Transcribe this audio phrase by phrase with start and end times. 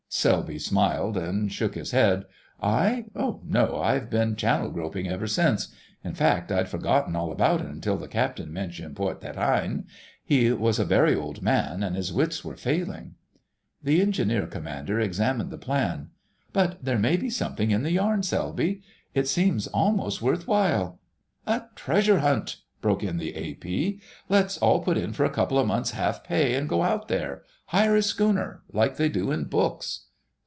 [0.13, 2.25] Selby smiled and shook his head.
[2.61, 3.05] "I?
[3.15, 5.69] No, I've been 'Channel groping' ever since;
[6.03, 9.85] in fact, I'd forgotten all about it until the Captain mentioned Port des Reines.
[10.21, 13.15] He was a very old man, and his wits were failing——"
[13.81, 16.09] The Engineer Commander examined the plan.
[16.51, 18.81] "But there may be something in the yarn, Selby.
[19.13, 20.99] It seems almost worth while——"
[21.47, 24.01] "A treasure hunt!" broke in the A.P.
[24.27, 27.43] "Let's all put in for a couple of months' half pay, and go out there!
[27.65, 30.07] Hire a schooner, like they do in books."